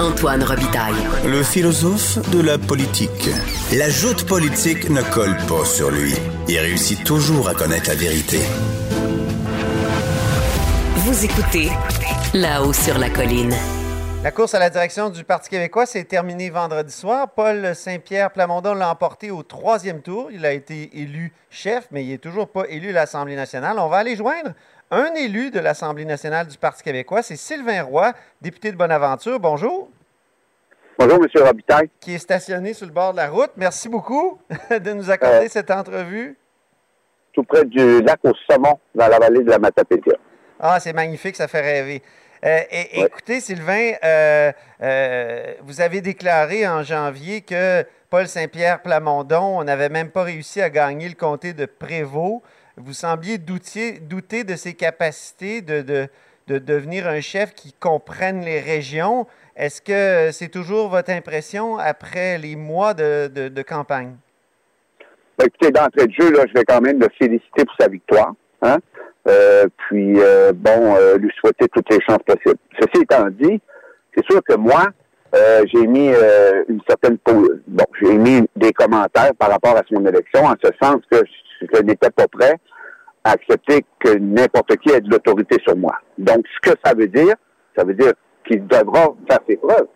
Antoine 0.00 0.42
Robitaille. 0.42 0.94
Le 1.24 1.44
philosophe 1.44 2.18
de 2.30 2.42
la 2.42 2.58
politique. 2.58 3.30
La 3.72 3.88
joute 3.88 4.26
politique 4.26 4.90
ne 4.90 5.00
colle 5.02 5.36
pas 5.46 5.64
sur 5.64 5.92
lui. 5.92 6.14
Il 6.48 6.58
réussit 6.58 7.04
toujours 7.04 7.48
à 7.48 7.54
connaître 7.54 7.90
la 7.90 7.94
vérité. 7.94 8.38
Vous 10.96 11.24
écoutez 11.24 11.68
là-haut 12.34 12.72
sur 12.72 12.98
la 12.98 13.08
colline. 13.08 13.54
La 14.24 14.32
course 14.32 14.54
à 14.54 14.58
la 14.58 14.70
direction 14.70 15.10
du 15.10 15.22
Parti 15.22 15.50
québécois 15.50 15.86
s'est 15.86 16.04
terminée 16.04 16.50
vendredi 16.50 16.92
soir. 16.92 17.28
Paul 17.36 17.74
Saint-Pierre 17.76 18.32
Plamondon 18.32 18.74
l'a 18.74 18.90
emporté 18.90 19.30
au 19.30 19.44
troisième 19.44 20.02
tour. 20.02 20.30
Il 20.32 20.44
a 20.44 20.52
été 20.52 20.98
élu 20.98 21.32
chef, 21.50 21.86
mais 21.92 22.04
il 22.04 22.10
n'est 22.10 22.18
toujours 22.18 22.48
pas 22.48 22.64
élu 22.68 22.88
à 22.88 22.92
l'Assemblée 22.92 23.36
nationale. 23.36 23.78
On 23.78 23.88
va 23.88 23.98
aller 23.98 24.16
joindre 24.16 24.54
un 24.94 25.14
élu 25.14 25.50
de 25.50 25.58
l'Assemblée 25.60 26.04
nationale 26.04 26.46
du 26.46 26.56
Parti 26.56 26.82
québécois. 26.82 27.22
C'est 27.22 27.36
Sylvain 27.36 27.82
Roy, 27.82 28.12
député 28.40 28.70
de 28.72 28.76
Bonaventure. 28.76 29.38
Bonjour. 29.40 29.88
Bonjour, 30.98 31.18
M. 31.24 31.42
Robitaille. 31.44 31.90
Qui 32.00 32.14
est 32.14 32.18
stationné 32.18 32.72
sur 32.72 32.86
le 32.86 32.92
bord 32.92 33.12
de 33.12 33.16
la 33.18 33.28
route. 33.28 33.50
Merci 33.56 33.88
beaucoup 33.88 34.38
de 34.70 34.92
nous 34.92 35.10
accorder 35.10 35.46
Euh, 35.46 35.48
cette 35.50 35.70
entrevue. 35.70 36.36
Tout 37.32 37.42
près 37.42 37.64
du 37.64 38.00
lac 38.02 38.20
au 38.22 38.32
saumon, 38.48 38.78
dans 38.94 39.08
la 39.08 39.18
vallée 39.18 39.42
de 39.42 39.50
la 39.50 39.58
Matapédia. 39.58 40.14
Ah, 40.60 40.78
c'est 40.78 40.92
magnifique, 40.92 41.34
ça 41.34 41.48
fait 41.48 41.60
rêver. 41.60 42.00
Euh, 42.44 42.58
et- 42.70 43.00
Ouais. 43.00 43.06
Écoutez, 43.06 43.40
Sylvain, 43.40 43.92
euh, 44.04 44.52
vous 45.62 45.80
avez 45.80 46.00
déclaré 46.00 46.68
en 46.68 46.82
janvier 46.84 47.40
que 47.40 47.84
Paul 48.08 48.28
Saint-Pierre 48.28 48.82
Plamondon, 48.82 49.58
on 49.58 49.64
n'avait 49.64 49.88
même 49.88 50.10
pas 50.10 50.22
réussi 50.22 50.60
à 50.62 50.70
gagner 50.70 51.08
le 51.08 51.16
comté 51.16 51.52
de 51.54 51.66
Prévost. 51.66 52.42
Vous 52.76 52.92
sembliez 52.92 53.38
doutier- 53.38 54.00
douter 54.00 54.42
de 54.42 54.56
ses 54.56 54.74
capacités 54.74 55.62
de, 55.62 55.82
de- 55.82 56.08
de 56.48 56.58
devenir 56.58 57.06
un 57.06 57.20
chef 57.20 57.54
qui 57.54 57.72
comprenne 57.72 58.40
les 58.44 58.60
régions. 58.60 59.26
Est-ce 59.56 59.80
que 59.80 60.32
c'est 60.32 60.48
toujours 60.48 60.88
votre 60.88 61.10
impression 61.10 61.78
après 61.78 62.36
les 62.38 62.56
mois 62.56 62.92
de, 62.92 63.28
de- 63.28 63.48
campagne? 63.62 64.16
Ben, 65.38 65.46
écoutez, 65.46 65.70
d'entrée 65.70 66.06
de 66.08 66.12
jeu, 66.12 66.32
là, 66.32 66.44
je 66.48 66.52
vais 66.52 66.64
quand 66.64 66.80
même 66.80 66.98
le 67.00 67.08
féliciter 67.16 67.64
pour 67.64 67.74
sa 67.78 67.88
victoire. 67.88 68.34
Hein? 68.62 68.78
Euh, 69.28 69.66
puis, 69.88 70.20
euh, 70.20 70.52
bon, 70.52 70.96
euh, 70.96 71.16
lui 71.16 71.30
souhaiter 71.40 71.66
toutes 71.68 71.90
les 71.90 72.00
chances 72.06 72.22
possibles. 72.26 72.58
Ceci 72.80 73.02
étant 73.02 73.26
dit, 73.30 73.60
c'est 74.16 74.24
sûr 74.30 74.42
que 74.42 74.54
moi, 74.54 74.88
j'ai 75.72 75.86
mis 75.86 76.10
une 76.68 76.80
certaine 76.88 77.18
bon, 77.26 77.84
j'ai 78.00 78.16
mis 78.16 78.46
des 78.54 78.72
commentaires 78.72 79.34
par 79.36 79.50
rapport 79.50 79.76
à 79.76 79.82
son 79.88 80.06
élection, 80.06 80.44
en 80.44 80.54
ce 80.62 80.70
sens 80.80 81.00
que 81.10 81.16
je, 81.72 81.82
n'étais 81.82 82.10
pas 82.10 82.26
prêt 82.28 82.56
à 83.24 83.32
accepter 83.32 83.84
que 84.00 84.16
n'importe 84.18 84.76
qui 84.76 84.90
ait 84.90 85.00
de 85.00 85.10
l'autorité 85.10 85.56
sur 85.66 85.76
moi. 85.76 85.94
Donc, 86.18 86.44
ce 86.54 86.70
que 86.70 86.76
ça 86.84 86.94
veut 86.94 87.08
dire, 87.08 87.34
ça 87.76 87.84
veut 87.84 87.94
dire 87.94 88.12
qu'il 88.46 88.66
devra 88.66 89.14
faire 89.28 89.38
ses 89.48 89.56
preuves 89.56 89.86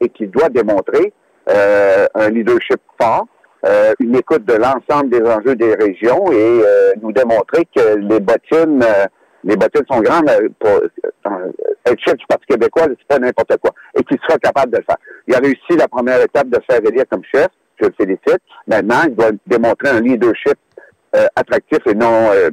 et 0.00 0.08
qu'il 0.08 0.30
doit 0.30 0.48
démontrer 0.48 1.12
euh, 1.50 2.06
un 2.14 2.30
leadership 2.30 2.80
fort, 3.00 3.26
euh, 3.66 3.92
une 4.00 4.16
écoute 4.16 4.44
de 4.44 4.54
l'ensemble 4.54 5.10
des 5.10 5.22
enjeux 5.22 5.56
des 5.56 5.74
régions 5.74 6.30
et 6.30 6.62
euh, 6.64 6.92
nous 7.02 7.12
démontrer 7.12 7.66
que 7.74 7.96
les 7.96 8.20
bottines, 8.20 8.84
les 9.44 9.56
bottines 9.56 9.84
sont 9.90 10.00
grandes 10.00 10.30
pour 10.58 10.80
être 11.86 12.00
chef 12.04 12.16
du 12.16 12.26
Parti 12.26 12.46
québécois, 12.46 12.84
c'est 12.88 13.08
pas 13.08 13.18
n'importe 13.18 13.56
quoi, 13.58 13.72
et 13.98 14.04
qu'il 14.04 14.18
sera 14.26 14.38
capable 14.38 14.72
de 14.72 14.78
le 14.78 14.84
faire. 14.84 14.98
Il 15.26 15.34
a 15.34 15.38
réussi 15.38 15.76
la 15.76 15.88
première 15.88 16.20
étape 16.22 16.48
de 16.48 16.58
faire 16.68 16.80
élire 16.84 17.04
comme 17.10 17.22
chef, 17.32 17.48
je 17.80 17.86
le 17.86 17.92
félicite. 17.96 18.42
Maintenant, 18.66 19.02
il 19.06 19.14
doit 19.14 19.30
démontrer 19.46 19.88
un 19.88 20.00
leadership 20.00 20.56
euh, 21.16 21.26
attractif 21.36 21.78
et 21.86 21.94
non 21.94 22.30
euh, 22.32 22.50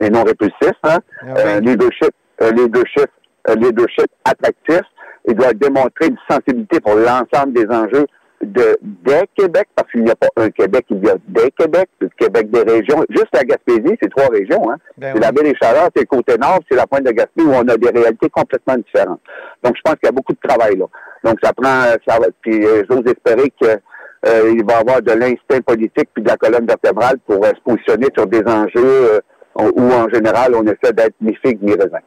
et 0.00 0.10
non 0.10 0.24
répulsif, 0.24 0.72
hein? 0.84 0.98
Ah 1.22 1.26
oui. 1.34 1.42
un 1.46 1.60
leadership, 1.60 2.12
un 2.40 2.50
leadership, 2.50 3.10
un 3.46 3.54
leadership 3.54 4.06
attractif. 4.24 4.82
Il 5.28 5.34
doit 5.34 5.52
démontrer 5.52 6.06
une 6.06 6.18
sensibilité 6.30 6.78
pour 6.80 6.94
l'ensemble 6.94 7.52
des 7.52 7.66
enjeux 7.66 8.06
de 8.42 8.78
des 8.82 9.22
Québec, 9.34 9.66
parce 9.74 9.90
qu'il 9.90 10.04
n'y 10.04 10.10
a 10.10 10.14
pas 10.14 10.28
un 10.36 10.50
Québec, 10.50 10.84
il 10.90 11.04
y 11.04 11.08
a 11.08 11.16
des 11.26 11.50
Québec, 11.52 11.88
le 12.00 12.08
Québec 12.18 12.50
des 12.50 12.62
régions. 12.62 13.04
Juste 13.10 13.28
la 13.32 13.44
Gaspésie, 13.44 13.96
c'est 14.00 14.10
trois 14.10 14.28
régions. 14.28 14.70
Hein? 14.70 14.76
Ben 14.98 15.08
c'est 15.08 15.14
oui. 15.14 15.20
la 15.20 15.32
baie 15.32 15.42
des 15.42 15.54
Chaleurs, 15.60 15.88
c'est 15.94 16.02
le 16.02 16.06
côté 16.06 16.36
nord, 16.38 16.60
c'est 16.70 16.76
la 16.76 16.86
pointe 16.86 17.04
de 17.04 17.10
Gaspé 17.12 17.42
où 17.42 17.52
on 17.52 17.66
a 17.68 17.76
des 17.76 17.90
réalités 17.90 18.28
complètement 18.30 18.76
différentes. 18.76 19.20
Donc, 19.62 19.74
je 19.76 19.82
pense 19.82 19.94
qu'il 19.94 20.06
y 20.06 20.08
a 20.08 20.12
beaucoup 20.12 20.32
de 20.32 20.48
travail 20.48 20.76
là. 20.76 20.86
Donc, 21.24 21.38
ça 21.42 21.52
prend, 21.52 21.82
ça 22.06 22.18
va, 22.20 22.26
puis 22.42 22.64
euh, 22.64 22.82
j'ose 22.88 23.04
espérer 23.06 23.52
que 23.60 23.78
euh, 24.24 24.52
il 24.54 24.64
va 24.64 24.78
avoir 24.78 25.02
de 25.02 25.12
l'instinct 25.12 25.60
politique 25.60 26.08
puis 26.14 26.22
de 26.22 26.28
la 26.28 26.36
colonne 26.36 26.66
vertébrale 26.66 27.18
pour 27.26 27.44
euh, 27.44 27.50
se 27.50 27.60
positionner 27.60 28.08
sur 28.16 28.26
des 28.26 28.42
enjeux 28.46 29.12
euh, 29.12 29.20
où, 29.54 29.92
en 29.92 30.08
général, 30.08 30.54
on 30.54 30.64
essaie 30.64 30.92
d'être 30.92 31.14
ni 31.20 31.34
figue 31.36 31.62
ni 31.62 31.72
raisin. 31.72 32.00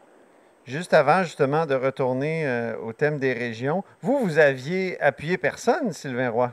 Juste 0.66 0.94
avant, 0.94 1.24
justement, 1.24 1.66
de 1.66 1.74
retourner 1.74 2.46
au 2.86 2.94
thème 2.94 3.18
des 3.18 3.34
régions, 3.34 3.84
vous, 4.02 4.20
vous 4.20 4.38
aviez 4.38 5.02
appuyé 5.02 5.40
personne, 5.40 5.92
Sylvain 5.94 6.30
Roy? 6.30 6.52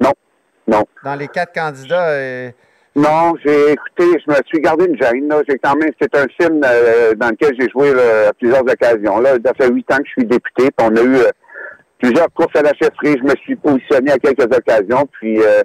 Non, 0.00 0.12
non. 0.68 0.84
Dans 1.02 1.16
les 1.16 1.26
quatre 1.26 1.52
candidats, 1.52 2.14
Non, 2.96 3.34
j'ai 3.44 3.72
écouté, 3.72 4.18
je 4.26 4.32
me 4.32 4.36
suis 4.46 4.58
gardé 4.60 4.86
une 4.86 4.96
gêne. 4.96 5.28
Là. 5.28 5.42
J'ai 5.46 5.58
quand 5.58 5.76
même, 5.76 5.90
c'est 6.00 6.16
un 6.16 6.26
film 6.40 6.62
euh, 6.64 7.14
dans 7.14 7.28
lequel 7.28 7.54
j'ai 7.60 7.68
joué 7.68 7.92
là, 7.92 8.28
à 8.28 8.32
plusieurs 8.32 8.62
occasions. 8.62 9.18
Là, 9.20 9.36
ça 9.44 9.52
fait 9.52 9.68
huit 9.68 9.90
ans 9.92 9.98
que 9.98 10.06
je 10.06 10.12
suis 10.12 10.24
député. 10.24 10.70
puis 10.70 10.86
on 10.90 10.96
a 10.96 11.02
eu 11.02 11.16
euh, 11.16 11.30
plusieurs 11.98 12.32
courses 12.32 12.54
à 12.56 12.62
la 12.62 12.72
chefferie. 12.74 13.18
Je 13.18 13.24
me 13.24 13.36
suis 13.36 13.56
positionné 13.56 14.12
à 14.12 14.18
quelques 14.18 14.44
occasions. 14.44 15.06
Puis 15.12 15.40
euh, 15.40 15.62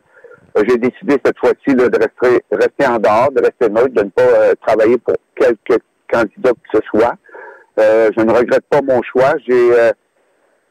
j'ai 0.68 0.78
décidé 0.78 1.18
cette 1.24 1.38
fois-ci 1.38 1.76
de 1.76 1.84
rester, 1.84 2.44
rester 2.52 2.88
en 2.88 3.00
dehors, 3.00 3.32
de 3.32 3.42
rester 3.42 3.70
neutre, 3.70 3.94
de 3.94 4.04
ne 4.04 4.10
pas 4.10 4.22
euh, 4.22 4.54
travailler 4.66 4.98
pour 4.98 5.16
quelque 5.36 5.82
candidat 6.12 6.52
que 6.52 6.78
ce 6.78 6.80
soit. 6.90 7.16
Euh, 7.80 8.10
je 8.16 8.24
ne 8.24 8.32
regrette 8.32 8.66
pas 8.70 8.82
mon 8.82 9.02
choix. 9.02 9.34
J'ai 9.48 9.80
euh, 9.80 9.92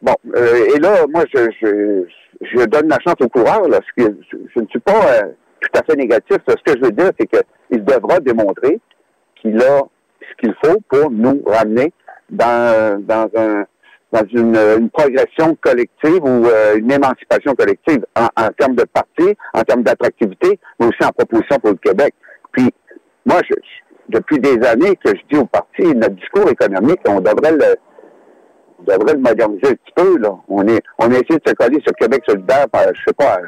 bon 0.03 0.15
euh, 0.37 0.75
et 0.75 0.78
là, 0.78 1.06
moi, 1.09 1.25
je, 1.34 1.48
je, 1.60 2.04
je 2.42 2.65
donne 2.66 2.88
la 2.88 2.98
chance 3.00 3.16
au 3.21 3.28
coureur. 3.28 3.66
Là, 3.69 3.81
je 3.97 4.04
ne 4.04 4.66
suis 4.69 4.81
pas 4.81 4.92
euh, 4.92 5.22
tout 5.60 5.78
à 5.78 5.82
fait 5.84 5.97
négatif. 5.97 6.38
Ce 6.47 6.54
que 6.72 6.78
je 6.78 6.84
veux 6.84 6.92
dire, 6.92 7.10
c'est 7.19 7.27
qu'il 7.27 7.84
devra 7.84 8.21
démontrer 8.21 8.78
qu'il 9.37 9.60
a 9.62 9.81
ce 10.21 10.34
qu'il 10.38 10.54
faut 10.62 10.78
pour 10.88 11.10
nous 11.10 11.42
ramener 11.47 11.92
dans, 12.28 13.03
dans 13.03 13.28
un 13.37 13.65
dans 14.12 14.25
une, 14.32 14.56
une 14.56 14.91
progression 14.91 15.56
collective 15.60 16.22
ou 16.25 16.47
euh, 16.47 16.76
une 16.78 16.91
émancipation 16.91 17.54
collective 17.54 18.04
en, 18.16 18.26
en 18.37 18.48
termes 18.59 18.75
de 18.75 18.84
parti, 18.84 19.37
en 19.54 19.62
termes 19.62 19.82
d'attractivité, 19.82 20.59
mais 20.78 20.87
aussi 20.87 21.04
en 21.04 21.10
proposition 21.12 21.59
pour 21.59 21.71
le 21.71 21.76
Québec. 21.76 22.15
Puis, 22.53 22.71
moi, 23.25 23.41
je, 23.48 23.54
je- 23.54 23.81
depuis 24.19 24.41
des 24.41 24.59
années 24.66 24.97
que 24.97 25.10
je 25.10 25.21
dis 25.31 25.38
au 25.38 25.47
parti, 25.47 25.82
notre 25.94 26.16
discours 26.16 26.48
économique, 26.50 26.98
on 27.06 27.21
devrait 27.21 27.53
le, 27.53 27.76
on 28.81 28.82
devrait 28.82 29.15
le 29.15 29.21
moderniser 29.21 29.69
un 29.69 29.75
petit 29.75 29.93
peu. 29.94 30.19
Là. 30.19 30.31
On 30.48 30.66
est, 30.66 30.82
on 30.98 31.04
a 31.12 31.15
essayé 31.15 31.38
de 31.38 31.48
se 31.48 31.54
coller 31.54 31.81
sur 31.87 31.94
Québec 31.94 32.22
solidaire 32.27 32.69
par, 32.69 32.82
je 32.92 33.00
sais 33.06 33.15
pas 33.16 33.38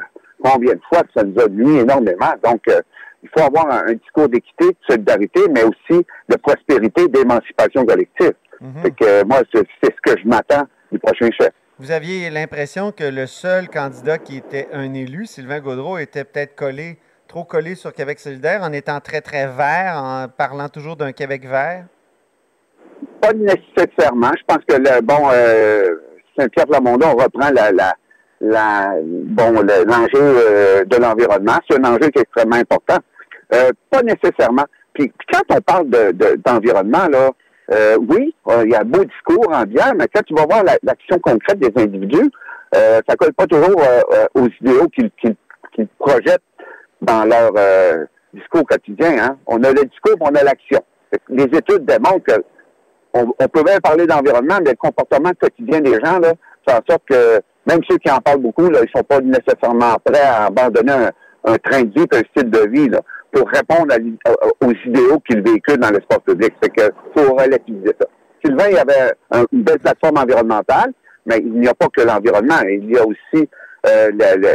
combien 0.45 0.75
de 0.75 0.81
fois, 0.89 1.03
ça 1.17 1.25
nous 1.25 1.41
a 1.41 1.49
nuit 1.49 1.79
énormément. 1.79 2.33
Donc, 2.45 2.61
euh, 2.69 2.81
il 3.25 3.29
faut 3.37 3.45
avoir 3.45 3.73
un 3.73 3.93
discours 3.95 4.29
d'équité, 4.29 4.67
de 4.67 4.77
solidarité, 4.89 5.41
mais 5.51 5.63
aussi 5.65 6.05
de 6.29 6.37
prospérité, 6.37 7.09
d'émancipation 7.09 7.85
collective. 7.85 8.33
Mhm. 8.63 8.83
Fait 8.83 8.91
que 8.93 9.05
euh, 9.05 9.25
moi, 9.27 9.43
c'est 9.53 9.67
c'est 9.83 9.93
ce 9.95 10.13
que 10.15 10.21
je 10.21 10.27
m'attends 10.27 10.65
du 10.91 10.99
prochain 10.99 11.29
chef. 11.39 11.51
vous 11.79 11.91
aviez 11.91 12.31
l'impression 12.31 12.93
que 12.93 13.05
le 13.05 13.27
seul 13.27 13.69
candidat 13.69 14.19
qui 14.19 14.37
était 14.37 14.69
un 14.73 14.95
élu, 14.95 15.27
Sylvain 15.27 15.61
Gaudreau, 15.61 15.99
était 15.99 16.25
peut-être 16.25 16.55
collé, 16.55 16.99
trop 17.29 17.45
collé 17.45 17.75
sur 17.75 17.93
Québec 17.93 18.19
solidaire 18.21 18.63
en 18.63 18.73
étant 18.73 19.01
très, 19.01 19.21
très 19.21 19.47
vert, 19.47 19.95
en 19.97 20.29
parlant 20.29 20.69
toujours 20.69 20.97
d'un 20.97 21.13
Québec 21.13 21.45
vert? 21.47 21.87
Pas 23.21 23.33
nécessairement. 23.33 24.31
Je 24.39 24.45
pense 24.47 24.65
que 24.69 24.75
le 24.77 25.01
bon 25.01 25.29
euh, 25.33 25.89
Saint-Pierre 26.39 26.67
Plamondon 26.67 27.13
reprend 27.15 27.51
la, 27.51 27.73
la, 27.73 27.95
la 28.41 28.95
bon 29.03 29.61
le- 29.61 29.85
l'enjeu 29.85 30.09
euh, 30.15 30.85
de 30.85 30.97
l'environnement. 30.97 31.59
C'est 31.69 31.79
un 31.79 31.85
enjeu 31.85 32.11
qui 32.11 32.19
est 32.19 32.23
extrêmement 32.23 32.57
important. 32.57 32.99
Euh, 33.55 33.71
pas 33.91 34.03
nécessairement. 34.03 34.65
Puis, 34.95 35.09
puis 35.09 35.27
quand 35.33 35.57
on 35.57 35.61
parle 35.61 35.89
de, 35.91 36.13
de- 36.13 36.37
d'environnement, 36.45 37.07
là, 37.09 37.31
euh, 37.73 37.97
oui, 38.09 38.35
euh, 38.49 38.63
il 38.65 38.71
y 38.73 38.75
a 38.75 38.85
beau 38.85 39.05
discours 39.05 39.49
ambiant, 39.53 39.93
mais 39.97 40.07
quand 40.13 40.23
tu 40.23 40.35
vas 40.35 40.47
voir 40.47 40.65
la- 40.65 40.79
l'action 40.83 41.19
concrète 41.19 41.59
des 41.59 41.73
individus, 41.83 42.31
euh, 42.75 43.01
ça 43.09 43.17
colle 43.17 43.33
pas 43.35 43.47
toujours 43.47 43.81
euh, 43.83 44.27
aux 44.35 44.49
idéaux 44.61 44.89
qu'ils, 44.89 45.11
projettent 45.99 46.43
dans 47.01 47.25
leur 47.25 47.53
discours 48.35 48.65
quotidien. 48.65 49.17
Hein. 49.19 49.37
On 49.47 49.63
a 49.65 49.71
le 49.73 49.85
discours, 49.85 50.17
on 50.21 50.35
a 50.35 50.43
l'action. 50.43 50.81
Les 51.29 51.45
études 51.45 51.85
démontrent 51.85 52.25
que 52.25 52.45
on, 53.15 53.33
on 53.39 53.49
peut 53.49 53.63
bien 53.63 53.79
parler 53.81 54.07
d'environnement, 54.07 54.59
mais 54.63 54.71
le 54.71 54.77
comportement 54.77 55.33
quotidien 55.39 55.81
des 55.81 55.95
gens, 55.95 56.19
là, 56.19 56.33
fait 56.67 56.75
en 56.75 56.81
sorte 56.89 57.03
que 57.09 57.41
même 57.67 57.81
ceux 57.89 57.99
qui 57.99 58.11
en 58.11 58.19
parlent 58.19 58.41
beaucoup, 58.41 58.69
là, 58.69 58.81
ils 58.83 58.91
sont 58.95 59.05
pas 59.05 59.21
nécessairement 59.21 59.97
prêts 60.05 60.21
à 60.21 60.47
abandonner 60.47 61.09
un, 61.45 61.57
train 61.59 61.83
de 61.83 61.93
vie 61.95 62.07
un 62.13 62.23
style 62.31 62.51
de 62.51 62.69
vie 62.69 62.91
pour 63.33 63.49
répondre 63.49 63.95
aux 64.61 64.73
idéaux 64.87 65.21
qu'ils 65.21 65.43
véhiculent 65.43 65.79
dans 65.79 65.91
l'espace 65.91 66.21
public. 66.27 66.53
C'est 66.63 66.71
que 66.71 66.91
faut 67.17 67.35
relativiser 67.35 67.95
ça. 68.01 68.07
Sylvain, 68.45 68.69
il 68.69 68.75
y 68.75 68.79
avait 68.79 69.13
une 69.53 69.63
belle 69.63 69.79
plateforme 69.79 70.19
environnementale, 70.19 70.93
mais 71.27 71.39
il 71.39 71.61
n'y 71.61 71.69
a 71.69 71.75
pas 71.75 71.87
que 71.89 72.03
l'environnement. 72.03 72.61
Il 72.69 72.91
y 72.91 72.99
a 72.99 73.07
aussi 73.07 73.49
euh, 73.87 74.11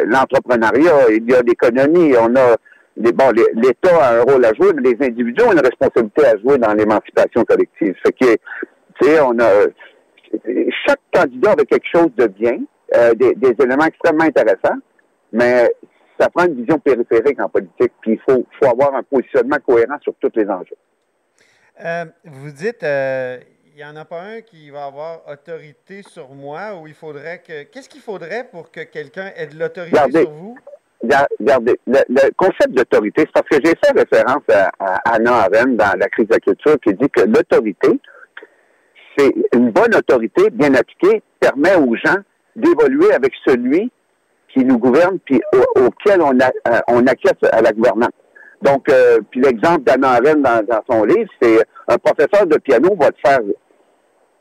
l'entrepreneuriat, 0.06 1.10
il 1.10 1.30
y 1.30 1.34
a 1.34 1.42
l'économie, 1.42 2.14
on 2.18 2.36
a 2.36 2.56
bon, 2.98 3.32
l'État 3.54 3.96
a 4.02 4.20
un 4.20 4.22
rôle 4.22 4.44
à 4.46 4.54
jouer, 4.54 4.72
mais 4.76 4.90
les 4.90 5.06
individus 5.06 5.44
ont 5.44 5.52
une 5.52 5.60
responsabilité 5.60 6.26
à 6.26 6.38
jouer 6.38 6.58
dans 6.58 6.74
l'émancipation 6.74 7.44
collective. 7.44 7.96
Fait 8.04 8.12
que, 8.12 8.36
tu 9.00 9.08
sais, 9.08 9.20
on 9.22 9.38
a 9.40 9.68
chaque 10.86 11.00
candidat 11.14 11.52
avait 11.52 11.66
quelque 11.66 11.88
chose 11.94 12.10
de 12.18 12.28
bien, 12.28 12.60
euh, 12.96 13.14
des, 13.14 13.56
éléments 13.60 13.86
extrêmement 13.86 14.24
intéressants, 14.24 14.80
mais 15.32 15.70
ça 16.20 16.30
prend 16.30 16.46
une 16.46 16.56
vision 16.56 16.80
périphérique 16.80 17.40
en 17.40 17.50
politique, 17.50 17.94
puis 18.02 18.14
il 18.14 18.20
faut, 18.20 18.46
faut 18.60 18.70
avoir 18.70 18.96
un 18.96 19.04
positionnement 19.04 19.58
cohérent 19.66 19.98
sur 20.02 20.14
tous 20.20 20.32
les 20.36 20.48
enjeux. 20.50 20.78
Euh, 21.84 22.06
vous 22.26 22.52
dites, 22.52 22.84
euh, 22.84 23.38
il 23.78 23.78
n'y 23.78 23.86
en 23.86 23.96
a 23.96 24.06
pas 24.06 24.22
un 24.22 24.42
qui 24.42 24.72
va 24.72 24.86
avoir 24.86 25.22
autorité 25.30 26.02
sur 26.02 26.30
moi, 26.30 26.76
ou 26.76 26.88
il 26.88 26.96
faudrait 26.96 27.44
que. 27.46 27.64
Qu'est-ce 27.64 27.90
qu'il 27.90 28.02
faudrait 28.02 28.48
pour 28.52 28.72
que 28.72 28.82
quelqu'un 28.82 29.32
ait 29.36 29.48
de 29.48 29.60
l'autorité 29.60 29.98
sur 30.12 30.32
vous? 30.32 30.58
Regardez, 31.04 31.80
le, 31.86 32.32
concept 32.36 32.72
d'autorité, 32.72 33.22
c'est 33.22 33.32
parce 33.32 33.48
que 33.48 33.58
j'ai 33.64 33.76
fait 33.76 33.92
référence 33.92 34.42
à, 34.52 34.72
Anna 35.06 35.44
Arendt 35.44 35.76
dans 35.76 36.00
la 36.00 36.10
crise 36.10 36.28
de 36.28 36.34
la 36.34 36.40
culture 36.40 36.76
qui 36.84 36.94
dit 36.96 37.10
que 37.10 37.22
l'autorité, 37.22 38.00
c'est 39.16 39.32
une 39.54 39.70
bonne 39.70 39.94
autorité 39.94 40.50
bien 40.50 40.74
appliquée 40.74 41.22
permet 41.40 41.76
aux 41.76 41.96
gens 41.96 42.18
d'évoluer 42.56 43.14
avec 43.14 43.32
celui 43.46 43.92
qui 44.58 44.66
nous 44.66 44.78
gouverne 44.78 45.20
puis 45.20 45.40
auquel 45.76 46.22
on, 46.22 46.40
a, 46.40 46.50
euh, 46.68 46.80
on 46.88 47.06
acquiesce 47.06 47.34
à 47.52 47.62
la 47.62 47.72
gouvernance. 47.72 48.12
Donc, 48.62 48.90
euh, 48.90 49.20
puis 49.30 49.42
l'exemple 49.42 49.84
d'Anna 49.84 50.14
Arendt 50.14 50.42
dans, 50.42 50.82
son 50.90 51.04
livre, 51.04 51.30
c'est 51.40 51.60
un 51.88 51.98
professeur 51.98 52.48
de 52.48 52.58
piano 52.58 52.96
va 53.00 53.12
te 53.12 53.20
faire 53.24 53.40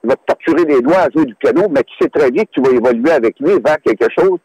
va 0.04 0.14
te 0.14 0.20
torturer 0.26 0.64
les 0.64 0.80
doigts 0.80 1.00
à 1.00 1.10
jouer 1.10 1.24
du 1.24 1.34
piano, 1.34 1.68
mais 1.68 1.82
tu 1.82 1.94
sais 2.00 2.08
très 2.08 2.30
bien 2.30 2.44
que 2.44 2.50
tu 2.52 2.62
vas 2.62 2.70
évoluer 2.70 3.10
avec 3.10 3.38
lui 3.40 3.52
vers 3.64 3.78
quelque 3.84 4.06
chose 4.16 4.38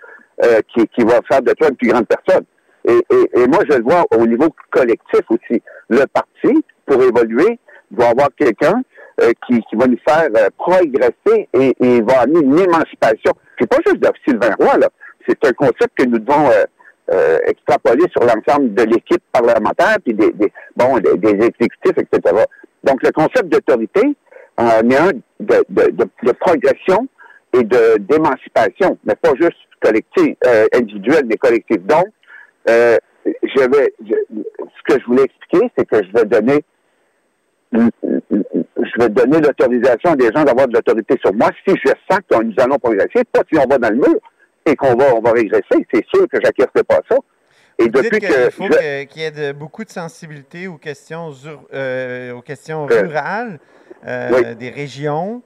euh, 0.43 0.59
qui, 0.73 0.87
qui, 0.87 1.03
va 1.03 1.19
faire 1.29 1.41
de 1.41 1.51
toi 1.53 1.69
une 1.69 1.75
plus 1.75 1.89
grande 1.89 2.07
personne. 2.07 2.43
Et, 2.85 3.47
moi, 3.47 3.59
je 3.69 3.77
le 3.77 3.83
vois 3.83 4.03
au 4.17 4.25
niveau 4.25 4.47
collectif 4.71 5.21
aussi. 5.29 5.61
Le 5.89 6.05
parti, 6.07 6.65
pour 6.87 7.01
évoluer, 7.03 7.59
doit 7.91 8.07
avoir 8.07 8.29
quelqu'un 8.35 8.81
euh, 9.21 9.31
qui, 9.47 9.61
va 9.73 9.85
nous 9.85 9.99
faire 10.07 10.29
euh, 10.35 10.47
progresser 10.57 11.47
et, 11.53 11.75
et, 11.79 12.01
va 12.01 12.21
amener 12.21 12.39
une 12.39 12.57
émancipation. 12.57 13.33
C'est 13.59 13.69
pas 13.69 13.77
juste 13.85 13.99
de 13.99 14.09
Sylvain 14.25 14.55
Roy, 14.59 14.79
là. 14.79 14.89
C'est 15.27 15.45
un 15.45 15.53
concept 15.53 15.91
que 15.95 16.05
nous 16.05 16.19
devons 16.19 16.49
extrapoler 17.45 18.05
sur 18.11 18.21
l'ensemble 18.21 18.73
de 18.73 18.83
l'équipe 18.83 19.23
parlementaire, 19.33 19.97
puis 20.03 20.13
des, 20.13 20.33
bon, 20.75 20.97
des, 20.97 21.29
exécutifs, 21.29 21.97
etc. 21.97 22.45
Donc, 22.83 23.03
le 23.03 23.11
concept 23.11 23.49
d'autorité 23.49 24.01
en 24.57 24.91
un 24.91 25.11
de, 25.39 25.65
de, 25.69 26.07
de, 26.23 26.31
progression 26.33 27.07
et 27.53 27.63
de 27.63 27.97
d'émancipation, 27.99 28.97
mais 29.03 29.15
pas 29.15 29.31
juste 29.39 29.57
collective, 29.81 30.35
euh, 30.45 30.65
individuelle, 30.73 31.25
mais 31.25 31.37
collective. 31.37 31.85
Donc, 31.85 32.05
euh, 32.69 32.97
je 33.25 33.69
vais, 33.69 33.93
ce 34.07 34.93
que 34.93 34.99
je 34.99 35.05
voulais 35.05 35.23
expliquer, 35.23 35.71
c'est 35.77 35.85
que 35.85 35.97
je 36.03 36.11
vais 36.13 36.25
donner, 36.25 36.63
je 37.73 38.99
vais 38.99 39.09
donner 39.09 39.39
l'autorisation 39.39 40.11
à 40.11 40.15
des 40.15 40.31
gens 40.33 40.43
d'avoir 40.43 40.67
de 40.67 40.73
l'autorité 40.73 41.17
sur 41.21 41.33
moi 41.33 41.49
si 41.67 41.75
je 41.83 41.91
sens 42.09 42.19
que 42.29 42.43
nous 42.43 42.53
allons 42.57 42.77
progresser, 42.77 43.23
pas 43.31 43.41
si 43.51 43.59
on 43.59 43.67
va 43.67 43.77
dans 43.77 43.89
le 43.89 43.95
mur 43.95 44.19
et 44.65 44.75
qu'on 44.75 44.95
va, 44.95 45.15
on 45.15 45.21
va 45.21 45.31
régresser. 45.31 45.85
C'est 45.93 46.05
sûr 46.13 46.27
que 46.27 46.37
j'acquiescerai 46.41 46.83
pas 46.83 47.01
ça. 47.09 47.17
Et 47.79 47.87
depuis 47.89 48.19
que, 48.19 48.49
faut 48.49 48.67
qu'il 48.67 49.21
y 49.21 49.25
ait 49.25 49.31
de, 49.31 49.51
beaucoup 49.53 49.83
de 49.83 49.89
sensibilité 49.89 50.67
aux 50.67 50.77
questions, 50.77 51.31
euh, 51.73 52.33
aux 52.33 52.41
questions 52.41 52.85
rurales 52.85 53.59
des 54.03 54.69
régions. 54.69 55.41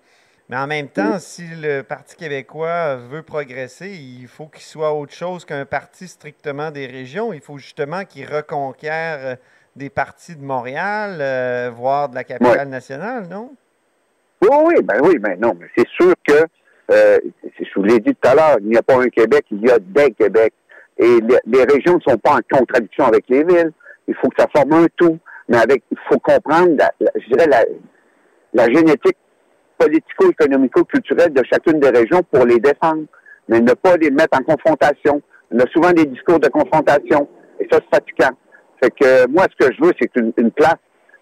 Mais 0.49 0.57
en 0.57 0.67
même 0.67 0.89
temps, 0.89 1.17
si 1.17 1.43
le 1.59 1.81
Parti 1.81 2.15
québécois 2.15 2.97
veut 2.97 3.23
progresser, 3.23 3.89
il 3.89 4.27
faut 4.27 4.45
qu'il 4.45 4.61
soit 4.61 4.93
autre 4.93 5.13
chose 5.13 5.43
qu'un 5.43 5.65
parti 5.65 6.07
strictement 6.07 6.69
des 6.69 6.85
régions. 6.85 7.33
Il 7.33 7.41
faut 7.41 7.57
justement 7.57 8.05
qu'il 8.05 8.31
reconquiert 8.31 9.17
euh, 9.21 9.35
des 9.75 9.89
partis 9.89 10.35
de 10.35 10.43
Montréal, 10.43 11.17
euh, 11.19 11.71
voire 11.73 12.09
de 12.09 12.15
la 12.15 12.23
capitale 12.23 12.69
nationale, 12.69 13.27
non? 13.27 13.55
Oui, 14.41 14.49
oui, 14.65 14.75
ben 14.83 14.99
oui, 15.01 15.17
ben 15.17 15.39
non. 15.39 15.57
Mais 15.59 15.67
c'est 15.75 15.87
sûr 15.87 16.13
que, 16.23 16.45
euh, 16.91 17.17
je 17.59 17.65
vous 17.75 17.83
l'ai 17.83 17.99
dit 17.99 18.15
tout 18.15 18.29
à 18.29 18.35
l'heure, 18.35 18.57
il 18.61 18.69
n'y 18.69 18.77
a 18.77 18.83
pas 18.83 18.95
un 18.95 19.09
Québec, 19.09 19.45
il 19.51 19.65
y 19.65 19.71
a 19.71 19.79
des 19.79 20.11
Québec. 20.11 20.53
Et 20.97 21.19
les, 21.45 21.63
régions 21.63 21.95
ne 21.95 22.11
sont 22.11 22.17
pas 22.17 22.37
en 22.37 22.57
contradiction 22.57 23.05
avec 23.05 23.25
les 23.27 23.43
villes. 23.43 23.71
Il 24.07 24.15
faut 24.15 24.29
que 24.29 24.41
ça 24.41 24.47
forme 24.55 24.73
un 24.73 24.85
tout. 24.95 25.17
Mais 25.49 25.57
avec, 25.57 25.83
il 25.91 25.97
faut 26.09 26.19
comprendre, 26.19 26.71
je 26.99 27.33
dirais, 27.33 27.47
la, 27.47 27.63
la 28.53 28.65
génétique 28.73 29.17
politico-économico-culturel 29.77 31.33
de 31.33 31.43
chacune 31.51 31.79
des 31.79 31.89
régions 31.89 32.21
pour 32.31 32.45
les 32.45 32.59
défendre, 32.59 33.03
mais 33.47 33.59
ne 33.59 33.73
pas 33.73 33.97
les 33.97 34.09
mettre 34.09 34.39
en 34.39 34.43
confrontation. 34.43 35.21
On 35.51 35.59
a 35.59 35.65
souvent 35.71 35.91
des 35.91 36.05
discours 36.05 36.39
de 36.39 36.47
confrontation, 36.47 37.27
et 37.59 37.67
ça, 37.71 37.79
c'est 37.79 37.95
fatigant. 37.95 38.35
Fait 38.81 38.91
que 38.91 39.27
moi, 39.29 39.45
ce 39.51 39.65
que 39.65 39.73
je 39.73 39.81
veux, 39.81 39.91
c'est 39.99 40.11
une, 40.15 40.51
place 40.51 40.77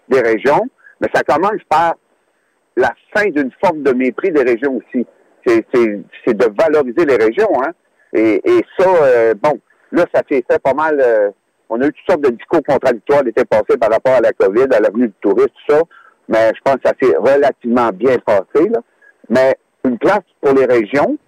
des 0.08 0.20
régions, 0.20 0.62
mais 1.00 1.08
ça 1.14 1.22
commence 1.22 1.62
par 1.68 1.94
la 2.76 2.92
fin 3.14 3.28
d'une 3.30 3.50
forme 3.62 3.82
de 3.82 3.92
mépris 3.92 4.30
des 4.32 4.42
régions 4.42 4.76
aussi. 4.76 5.06
C'est 5.46 6.34
de 6.34 6.46
valoriser 6.58 7.04
les 7.04 7.16
régions, 7.16 7.50
hein. 7.62 7.72
Et, 8.12 8.40
ça, 8.78 8.88
euh, 8.88 9.34
bon, 9.34 9.58
là, 9.90 10.04
ça 10.14 10.22
fait, 10.28 10.44
fait 10.48 10.62
pas 10.62 10.74
mal. 10.74 11.00
Euh, 11.00 11.30
on 11.68 11.80
a 11.80 11.86
eu 11.86 11.92
toutes 11.92 12.06
sortes 12.08 12.20
de 12.20 12.30
discours 12.30 12.62
contradictoires 12.62 13.24
l'été 13.24 13.44
passé 13.44 13.76
par 13.78 13.90
rapport 13.90 14.14
à 14.14 14.20
la 14.20 14.32
COVID, 14.32 14.66
à 14.72 14.80
l'avenue 14.80 15.08
du 15.08 15.14
tourisme, 15.20 15.48
tout 15.66 15.74
ça 15.74 15.82
mais 16.28 16.52
je 16.54 16.60
pense 16.62 16.76
que 16.76 16.88
ça 16.88 16.94
s'est 17.00 17.16
relativement 17.16 17.90
bien 17.90 18.16
passé. 18.18 18.68
Là. 18.68 18.80
Mais 19.28 19.56
une 19.84 19.98
place 19.98 20.24
pour 20.40 20.54
les 20.54 20.64
régions, 20.64 21.18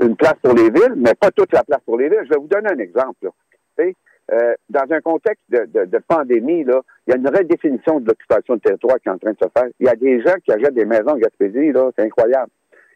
une 0.00 0.16
place 0.16 0.34
pour 0.42 0.54
les 0.54 0.70
villes, 0.70 0.94
mais 0.96 1.14
pas 1.14 1.30
toute 1.30 1.52
la 1.52 1.64
place 1.64 1.80
pour 1.84 1.98
les 1.98 2.08
villes. 2.08 2.24
Je 2.24 2.30
vais 2.30 2.40
vous 2.40 2.48
donner 2.48 2.70
un 2.70 2.78
exemple. 2.78 3.28
Euh, 4.30 4.54
dans 4.70 4.84
un 4.90 5.00
contexte 5.00 5.42
de, 5.50 5.98
pandémie, 6.06 6.64
là, 6.64 6.80
il 7.06 7.10
y 7.10 7.12
a 7.14 7.16
une 7.16 7.26
redéfinition 7.26 8.00
de 8.00 8.06
l'occupation 8.06 8.54
de 8.54 8.60
territoire 8.60 8.96
qui 9.00 9.08
est 9.08 9.12
en 9.12 9.18
train 9.18 9.32
de 9.32 9.36
se 9.36 9.48
faire. 9.54 9.68
Il 9.80 9.86
y 9.86 9.88
a 9.88 9.96
des 9.96 10.22
gens 10.22 10.36
qui 10.44 10.52
achètent 10.52 10.74
des 10.74 10.84
maisons 10.84 11.10
en 11.10 11.16
Gaspésie, 11.16 11.72
là, 11.72 11.90
c'est 11.96 12.04
incroyable. 12.04 12.50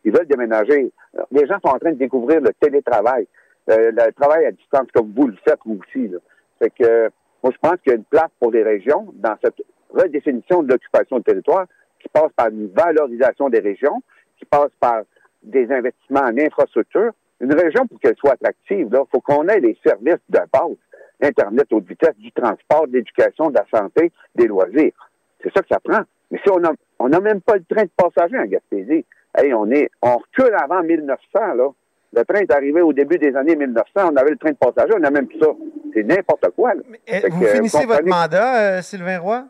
Ils 0.06 0.12
veulent 0.12 0.29
déménager. 0.29 0.93
Les 1.32 1.47
gens 1.47 1.58
sont 1.64 1.75
en 1.75 1.79
train 1.79 1.91
de 1.91 1.99
découvrir 1.99 2.41
le 2.41 2.53
télétravail, 2.61 3.26
euh, 3.71 3.90
le 3.90 4.12
travail 4.12 4.47
à 4.47 4.52
distance 4.52 4.87
comme 4.95 5.12
vous 5.14 5.26
le 5.26 5.37
faites 5.45 5.59
vous 5.66 5.81
aussi. 5.81 6.07
Là. 6.07 6.19
Fait 6.61 6.71
que 6.71 7.11
moi, 7.42 7.52
je 7.52 7.59
pense 7.61 7.81
qu'il 7.83 7.90
y 7.90 7.95
a 7.95 7.97
une 7.97 8.04
place 8.04 8.31
pour 8.38 8.52
les 8.52 8.62
régions 8.62 9.12
dans 9.14 9.35
cette 9.42 9.61
redéfinition 9.90 10.62
de 10.62 10.73
l'occupation 10.73 11.19
de 11.19 11.25
territoire 11.25 11.66
qui 11.99 12.09
passe 12.09 12.31
par 12.37 12.49
une 12.49 12.69
valorisation 12.69 13.49
des 13.49 13.59
régions, 13.59 14.00
qui 14.38 14.45
passe 14.45 14.71
par 14.78 15.02
des 15.42 15.71
investissements 15.73 16.21
en 16.21 16.38
infrastructure. 16.38 17.11
Une 17.40 17.52
région, 17.52 17.87
pour 17.88 17.99
qu'elle 17.99 18.16
soit 18.16 18.35
attractive, 18.35 18.88
il 18.88 19.02
faut 19.11 19.21
qu'on 19.21 19.49
ait 19.49 19.61
les 19.61 19.76
services 19.85 20.23
de 20.28 20.38
base. 20.52 20.76
Internet 21.21 21.66
haute 21.73 21.88
vitesse, 21.88 22.16
du 22.19 22.31
transport, 22.31 22.87
de 22.87 22.92
l'éducation, 22.92 23.50
de 23.50 23.54
la 23.54 23.66
santé, 23.76 24.12
des 24.37 24.47
loisirs. 24.47 24.92
C'est 25.42 25.52
ça 25.52 25.62
que 25.62 25.69
ça 25.69 25.81
prend. 25.81 26.02
Mais 26.31 26.38
si 26.45 26.50
on 26.50 26.61
n'a 26.61 27.16
a 27.16 27.21
même 27.21 27.40
pas 27.40 27.57
le 27.57 27.64
train 27.64 27.85
de 27.85 27.90
passagers 27.97 28.38
en 28.38 28.45
Gaspésie, 28.45 29.04
hey, 29.37 29.55
on 29.55 29.71
est, 29.71 29.90
on 30.02 30.16
recule 30.16 30.55
avant 30.55 30.83
1900, 30.83 31.55
là. 31.55 31.69
Le 32.12 32.25
train 32.25 32.38
est 32.38 32.52
arrivé 32.52 32.81
au 32.81 32.93
début 32.93 33.19
des 33.19 33.35
années 33.37 33.57
1900, 33.57 33.85
on 34.12 34.16
avait 34.16 34.31
le 34.31 34.37
train 34.37 34.50
de 34.50 34.57
passagers, 34.57 34.95
on 34.97 35.00
n'a 35.00 35.11
même 35.11 35.26
plus 35.26 35.38
ça. 35.38 35.49
C'est 35.93 36.02
n'importe 36.02 36.49
quoi. 36.55 36.73
Eh, 37.07 37.28
vous 37.28 37.45
finissez 37.45 37.85
votre 37.85 38.07
mandat, 38.07 38.78
euh, 38.78 38.83
Sylvain 38.83 39.19
Roy? 39.19 39.45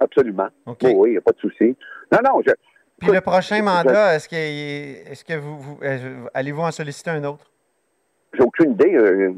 Absolument. 0.00 0.48
oui, 0.66 0.76
il 0.82 1.10
n'y 1.12 1.16
a 1.18 1.20
pas 1.20 1.32
de 1.32 1.38
souci. 1.38 1.76
Non, 2.10 2.18
non. 2.24 2.42
Je, 2.44 2.52
Puis 2.98 3.12
le 3.12 3.20
prochain 3.20 3.62
mandat, 3.62 4.16
est-ce 4.16 4.28
que, 4.28 4.34
est 4.34 5.26
que 5.26 5.38
vous, 5.38 5.78
euh, 5.82 6.26
allez-vous 6.34 6.62
en 6.62 6.70
solliciter 6.70 7.10
un 7.10 7.24
autre? 7.24 7.50
J'ai 8.34 8.42
aucune 8.42 8.72
idée. 8.72 8.94
Euh, 8.94 9.34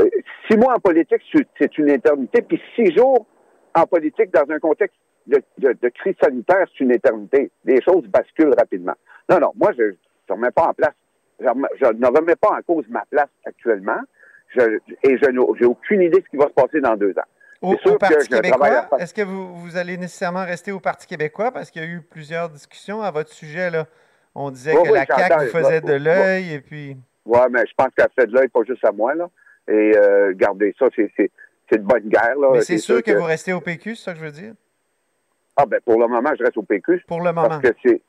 euh, 0.00 0.08
six 0.48 0.56
mois 0.56 0.74
en 0.74 0.80
politique, 0.80 1.22
c'est 1.58 1.78
une 1.78 1.90
éternité. 1.90 2.42
Puis 2.42 2.60
six 2.74 2.94
jours 2.94 3.26
en 3.74 3.86
politique 3.86 4.32
dans 4.32 4.50
un 4.50 4.58
contexte 4.58 4.96
de, 5.26 5.88
crise 5.88 6.14
sanitaire, 6.22 6.66
c'est 6.72 6.84
une 6.84 6.92
éternité. 6.92 7.50
Les 7.64 7.82
choses 7.82 8.06
basculent 8.06 8.54
rapidement. 8.56 8.94
Non, 9.28 9.38
non, 9.40 9.52
moi, 9.56 9.72
je 9.76 9.82
ne 9.84 9.94
remets 10.28 10.50
pas 10.50 10.68
en 10.68 10.74
place. 10.74 10.94
Je, 11.40 11.46
ne 11.46 12.06
remets 12.06 12.36
pas 12.36 12.50
en 12.50 12.62
cause 12.62 12.86
ma 12.88 13.04
place 13.10 13.28
actuellement. 13.44 14.00
et 14.56 15.18
je 15.18 15.30
n'ai 15.30 15.66
aucune 15.66 16.02
idée 16.02 16.20
de 16.20 16.24
ce 16.24 16.30
qui 16.30 16.36
va 16.36 16.46
se 16.46 16.54
passer 16.54 16.80
dans 16.80 16.96
deux 16.96 17.12
ans. 17.18 17.28
Au, 17.62 17.74
Parti 17.98 18.28
québécois, 18.28 18.88
est-ce 18.98 19.14
que 19.14 19.22
vous, 19.22 19.76
allez 19.76 19.96
nécessairement 19.96 20.44
rester 20.44 20.72
au 20.72 20.80
Parti 20.80 21.06
québécois? 21.06 21.50
Parce 21.50 21.70
qu'il 21.70 21.82
y 21.82 21.84
a 21.84 21.88
eu 21.88 22.00
plusieurs 22.00 22.48
discussions 22.48 23.02
à 23.02 23.10
votre 23.10 23.32
sujet. 23.32 23.70
Là. 23.70 23.86
On 24.34 24.50
disait 24.50 24.74
que 24.74 24.92
la 24.92 25.06
CAQ 25.06 25.44
vous 25.46 25.50
faisait 25.50 25.80
de 25.80 25.94
l'œil 25.94 26.52
et 26.52 26.60
puis... 26.60 26.96
Oui, 27.24 27.40
mais 27.50 27.64
je 27.66 27.72
pense 27.76 27.88
qu'elle 27.96 28.06
fait 28.14 28.26
de 28.26 28.34
l'œil, 28.34 28.48
pas 28.48 28.60
juste 28.66 28.84
à 28.84 28.92
moi. 28.92 29.14
Là. 29.14 29.28
Et 29.68 29.96
euh, 29.96 30.32
gardez 30.36 30.74
ça, 30.78 30.86
c'est 30.94 31.30
de 31.72 31.82
bonne 31.82 32.08
guerre. 32.08 32.36
Là. 32.38 32.50
Mais 32.52 32.60
c'est 32.60 32.78
sûr, 32.78 33.02
que, 33.02 33.10
vous 33.10 33.24
restez 33.24 33.52
au 33.52 33.60
PQ, 33.60 33.96
c'est 33.96 34.04
ça 34.04 34.12
que 34.12 34.20
je 34.20 34.24
veux 34.24 34.30
dire? 34.30 34.52
Ah 35.56 35.66
ben 35.66 35.80
pour 35.84 35.98
le 35.98 36.06
moment, 36.06 36.30
je 36.38 36.44
reste 36.44 36.56
au 36.56 36.62
PQ. 36.62 37.04
Pour 37.06 37.18
le 37.22 37.32
moment. 37.32 37.48
Parce 37.48 37.62
que 37.62 37.68
c'est 37.84 38.00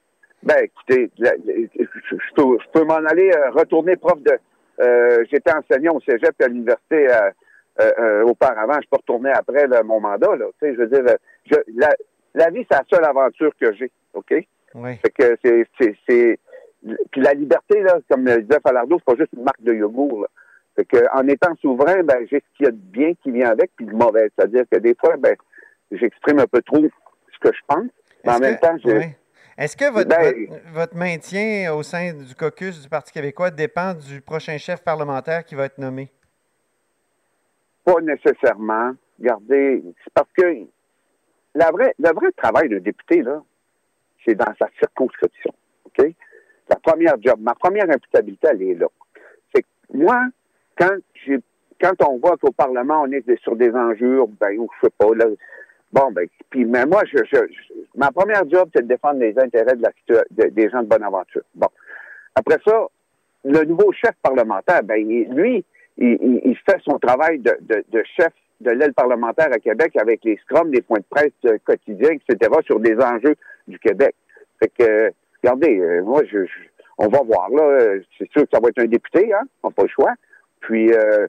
Ben, 0.43 0.57
écoutez, 0.63 1.09
je, 1.17 2.61
peux, 2.71 2.83
m'en 2.83 2.95
aller 2.95 3.31
euh, 3.31 3.51
retourner 3.51 3.95
prof 3.95 4.21
de. 4.21 4.37
euh, 4.81 5.25
J'étais 5.31 5.51
enseignant 5.53 5.95
au 5.95 6.01
cégep 6.01 6.35
et 6.39 6.43
à 6.43 6.47
l'université 6.47 7.07
euh, 7.79 8.23
auparavant. 8.23 8.79
Je 8.81 8.87
peux 8.89 8.97
retourner 8.97 9.31
après 9.31 9.67
là, 9.67 9.83
mon 9.83 9.99
mandat. 9.99 10.35
Là, 10.35 10.45
tu 10.59 10.67
sais, 10.67 10.73
je 10.75 10.79
veux 10.81 10.87
dire, 10.87 11.15
je, 11.45 11.55
la, 11.75 11.95
la 12.35 12.49
vie, 12.49 12.65
c'est 12.69 12.77
la 12.77 12.83
seule 12.91 13.05
aventure 13.05 13.51
que 13.59 13.73
j'ai. 13.73 13.91
OK? 14.13 14.33
Oui. 14.75 14.97
Fait 14.97 15.09
que 15.09 15.37
c'est, 15.43 16.39
puis 17.11 17.21
la 17.21 17.33
liberté, 17.33 17.81
là, 17.81 17.99
comme 18.09 18.25
le 18.25 18.41
disait 18.41 18.59
Falardeau, 18.61 18.97
c'est 18.99 19.05
pas 19.15 19.19
juste 19.19 19.33
une 19.35 19.43
marque 19.43 19.61
de 19.61 19.73
yogourt. 19.73 20.21
Là. 20.21 20.27
Fait 20.75 20.85
que 20.85 20.97
en 21.13 21.27
étant 21.27 21.55
souverain, 21.55 22.03
ben, 22.03 22.25
j'ai 22.29 22.39
ce 22.39 22.57
qu'il 22.57 22.65
y 22.65 22.69
a 22.69 22.71
de 22.71 22.77
bien 22.77 23.13
qui 23.23 23.31
vient 23.31 23.49
avec, 23.49 23.71
puis 23.75 23.85
de 23.85 23.95
mauvais. 23.95 24.29
C'est-à-dire 24.35 24.63
que 24.71 24.77
des 24.77 24.95
fois, 24.95 25.15
ben, 25.17 25.35
j'exprime 25.91 26.39
un 26.39 26.45
peu 26.47 26.61
trop 26.61 26.85
ce 27.43 27.49
que 27.49 27.55
je 27.55 27.61
pense, 27.67 27.85
mais 28.23 28.31
en 28.31 28.33
Est-ce 28.33 28.41
même 28.41 28.55
que- 28.55 28.61
temps, 28.61 28.77
j'ai, 28.83 28.97
oui. 28.97 29.05
Est-ce 29.57 29.75
que 29.75 29.91
votre, 29.91 30.09
Ben- 30.09 30.47
votre, 30.49 30.69
votre 30.71 30.95
maintien 30.95 31.73
au 31.73 31.81
sein 31.81 32.13
du 32.13 32.35
caucus 32.35 32.79
du 32.81 32.87
Parti 32.89 33.11
québécois 33.11 33.49
dépend 33.49 33.93
du 33.95 34.21
prochain 34.21 34.57
chef 34.57 34.83
parlementaire 34.83 35.43
qui 35.45 35.55
va 35.55 35.65
être 35.65 35.77
nommé? 35.79 36.11
pas 37.83 38.01
nécessairement. 38.01 38.91
Regardez, 39.17 39.81
c'est 40.03 40.13
parce 40.13 40.29
que 40.37 40.43
la 41.55 41.71
vraie, 41.71 41.93
le 41.97 42.13
vrai 42.13 42.31
travail 42.35 42.67
de 42.69 42.79
député, 42.79 43.21
là, 43.21 43.41
c'est 44.25 44.35
dans 44.35 44.53
sa 44.59 44.67
circonscription. 44.77 45.53
OK? 45.85 46.05
La 46.69 46.75
première 46.75 47.15
job, 47.21 47.39
ma 47.39 47.55
première 47.55 47.89
imputabilité, 47.89 48.47
elle 48.51 48.61
est 48.61 48.73
là. 48.73 48.87
C'est 49.55 49.61
que 49.61 49.67
moi, 49.93 50.21
quand 50.77 50.97
j'ai 51.25 51.39
quand 51.79 51.93
on 52.05 52.17
voit 52.17 52.35
qu'au 52.37 52.51
Parlement, 52.51 53.03
on 53.03 53.11
est 53.11 53.23
sur 53.41 53.55
des 53.55 53.71
enjeux, 53.71 54.21
ben, 54.39 54.57
ou 54.59 54.67
je 54.81 54.87
sais 54.87 54.93
pas, 54.97 55.13
là, 55.15 55.25
bon, 55.91 56.11
ben, 56.11 56.27
puis, 56.49 56.65
mais 56.65 56.85
moi, 56.85 57.03
je, 57.11 57.17
je- 57.31 57.47
je- 57.51 57.73
ma 57.95 58.11
première 58.11 58.47
job, 58.49 58.69
c'est 58.75 58.83
de 58.83 58.87
défendre 58.87 59.19
les 59.19 59.37
intérêts 59.39 59.75
de 59.75 59.83
la, 59.83 59.91
de- 60.31 60.49
des 60.49 60.69
gens 60.69 60.81
de 60.83 60.87
Bonaventure. 60.87 61.43
Bon. 61.55 61.67
Après 62.35 62.57
ça, 62.65 62.87
le 63.45 63.63
nouveau 63.65 63.91
chef 63.93 64.13
parlementaire, 64.21 64.83
ben, 64.83 64.97
lui, 64.97 65.63
il, 65.97 66.07
il- 66.21 66.41
il 66.45 66.57
fait 66.57 66.79
son 66.83 66.99
travail 66.99 67.39
de, 67.39 67.57
de- 67.61 67.83
de 67.89 68.03
chef 68.15 68.33
de 68.61 68.71
l'aile 68.71 68.93
parlementaire 68.93 69.49
à 69.51 69.59
Québec 69.59 69.95
avec 69.97 70.23
les 70.23 70.37
scrums, 70.37 70.71
les 70.71 70.81
points 70.81 70.99
de 70.99 71.05
presse 71.09 71.31
euh, 71.45 71.57
quotidiens, 71.63 72.11
etc., 72.11 72.51
sur 72.65 72.79
des 72.79 72.95
enjeux 72.95 73.35
du 73.67 73.77
Québec. 73.79 74.15
Fait 74.59 74.69
que, 74.77 74.83
euh, 74.83 75.09
regardez, 75.43 75.77
euh, 75.79 76.03
moi, 76.03 76.23
je, 76.25 76.39
on 76.97 77.07
va 77.07 77.21
voir, 77.21 77.49
là. 77.51 77.97
C'est 78.17 78.29
sûr 78.31 78.41
que 78.43 78.49
ça 78.51 78.59
va 78.59 78.69
être 78.69 78.79
un 78.79 78.85
député, 78.87 79.31
hein. 79.31 79.43
On 79.61 79.67
n'a 79.67 79.73
pas 79.73 79.83
le 79.83 79.89
choix. 79.89 80.13
Puis, 80.61 80.91
euh, 80.91 81.27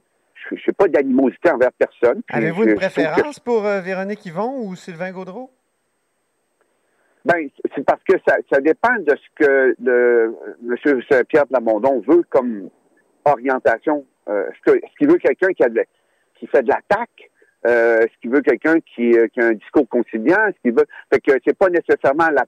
je 0.51 0.55
n'ai 0.55 0.73
pas 0.77 0.89
d'animosité 0.89 1.51
envers 1.51 1.73
personne. 1.73 2.23
Avez-vous 2.31 2.65
une 2.65 2.71
que- 2.71 2.77
préférence 2.77 3.39
pour 3.41 3.67
euh, 3.67 3.81
Véronique 3.81 4.25
Yvon 4.27 4.63
ou 4.67 4.75
Sylvain 4.77 5.11
Gaudreau? 5.13 5.51
Ben, 7.25 7.49
c'est 7.75 7.85
parce 7.85 8.03
que 8.05 8.15
ça, 8.27 8.37
ça 8.51 8.61
dépend 8.61 8.95
de 9.01 9.15
ce 9.15 9.45
que 9.45 9.75
le, 9.83 10.35
M. 10.67 11.03
Pierre 11.29 11.47
Plamondon 11.47 12.01
veut 12.07 12.23
comme 12.31 12.71
orientation. 13.25 14.07
Euh, 14.29 14.49
est-ce 14.51 14.77
est-ce 14.77 14.97
qu'il 14.99 15.09
veut 15.11 15.19
quelqu'un 15.19 15.49
qui, 15.53 15.63
a 15.63 15.69
de- 15.69 15.85
qui 16.39 16.47
fait 16.47 16.63
de 16.63 16.69
l'attaque? 16.69 17.31
Euh, 17.67 17.99
est-ce 18.01 18.17
qu'il 18.21 18.31
veut 18.31 18.41
quelqu'un 18.41 18.77
qui, 18.81 19.13
euh, 19.19 19.27
qui 19.29 19.41
a 19.41 19.47
un 19.47 19.53
discours 19.53 19.89
conciliant? 19.89 20.47
Est-ce 20.47 20.61
qu'il 20.63 20.73
veut. 20.73 20.87
Fait 21.13 21.21
que 21.21 21.33
c'est 21.45 21.59
pas 21.59 21.69
nécessairement 21.69 22.29
la, 22.31 22.45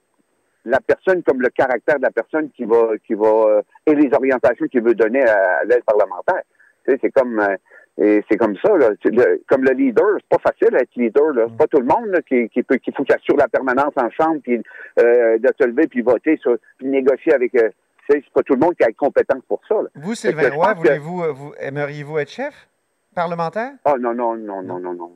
la 0.64 0.80
personne 0.80 1.23
comme 1.25 1.42
le 1.42 1.49
caractère 1.50 1.97
de 1.97 2.02
la 2.02 2.11
personne 2.12 2.50
qui 2.52 2.64
va 2.64 2.92
qui 3.06 3.14
va 3.14 3.26
euh, 3.26 3.62
et 3.87 3.94
les 3.94 4.09
orientations 4.14 4.66
qu'il 4.66 4.82
veut 4.82 4.94
donner 4.94 5.23
à, 5.25 5.64
l'aide 5.64 5.82
parlementaire. 5.85 6.42
Tu 6.87 6.92
sais, 6.92 6.99
c'est 7.02 7.11
comme 7.11 7.40
euh, 7.40 7.56
et 8.02 8.25
c'est 8.30 8.38
comme 8.38 8.57
ça, 8.64 8.76
là. 8.76 8.90
Le- 9.04 9.42
comme 9.47 9.62
le 9.64 9.73
leader, 9.73 10.16
c'est 10.19 10.28
pas 10.38 10.50
facile 10.50 10.71
d'être 10.76 10.95
leader, 10.97 11.33
là. 11.35 11.45
C'est 11.49 11.57
pas 11.57 11.66
tout 11.66 11.78
le 11.80 11.87
monde 11.87 12.07
là, 12.07 12.21
qui, 12.23 12.49
qui 12.49 12.62
peut 12.62 12.76
qu'il 12.76 12.95
faut 12.95 13.04
qu'il 13.04 13.14
assure 13.14 13.37
la 13.37 13.49
permanence 13.49 13.92
en 13.97 14.11
chambre, 14.11 14.40
puis 14.42 14.61
euh, 14.99 15.38
de 15.38 15.49
se 15.61 15.66
lever, 15.66 15.87
puis 15.87 16.00
voter, 16.02 16.37
sur, 16.38 16.57
puis 16.78 16.87
négocier 16.88 17.35
avec. 17.35 17.54
Euh, 17.54 17.69
c'est 18.09 18.25
pas 18.35 18.42
tout 18.42 18.54
le 18.54 18.61
monde 18.61 18.75
qui 18.75 18.83
a 18.83 18.88
les 18.88 18.95
compétences 18.95 19.45
pour 19.47 19.61
ça. 19.69 19.75
Là. 19.75 19.88
Vous, 19.95 20.14
Sylvain 20.16 20.50
Roy, 20.50 20.73
que- 20.73 20.78
voulez-vous, 20.78 21.23
euh, 21.23 21.33
vous, 21.33 21.52
aimeriez-vous 21.61 22.19
être 22.19 22.30
chef 22.30 22.66
parlementaire? 23.14 23.73
Ah 23.85 23.95
non, 24.00 24.14
non, 24.14 24.35
non, 24.37 24.62
non, 24.62 24.80
non, 24.80 24.95
non. 24.95 25.12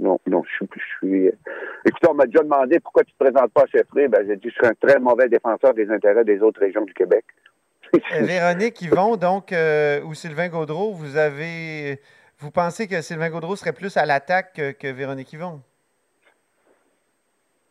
Non, 0.00 0.20
non, 0.28 0.44
je 0.44 0.54
suis. 0.54 0.68
Je 0.76 0.96
suis 1.08 1.26
euh, 1.26 1.32
Écoutez, 1.84 2.06
on 2.08 2.14
m'a 2.14 2.26
déjà 2.26 2.44
demandé 2.44 2.78
pourquoi 2.78 3.02
tu 3.02 3.12
te 3.12 3.18
présentes 3.18 3.52
pas 3.52 3.62
à 3.62 3.66
chefferie. 3.66 4.06
Ben, 4.06 4.24
j'ai 4.26 4.36
dit 4.36 4.48
je 4.48 4.54
suis 4.54 4.66
un 4.66 4.74
très 4.80 5.00
mauvais 5.00 5.28
défenseur 5.28 5.74
des 5.74 5.90
intérêts 5.90 6.24
des 6.24 6.40
autres 6.40 6.60
régions 6.60 6.84
du 6.84 6.94
Québec. 6.94 7.24
Véronique 8.20 8.80
Yvon, 8.82 9.16
donc, 9.16 9.52
euh, 9.52 10.00
ou 10.04 10.14
Sylvain 10.14 10.48
Gaudreau, 10.48 10.92
vous 10.92 11.16
avez. 11.16 12.00
Vous 12.40 12.50
pensez 12.52 12.86
que 12.86 13.00
Sylvain 13.02 13.30
Gaudreau 13.30 13.56
serait 13.56 13.72
plus 13.72 13.96
à 13.96 14.06
l'attaque 14.06 14.52
que, 14.54 14.70
que 14.70 14.86
Véronique 14.88 15.32
Yvon? 15.32 15.60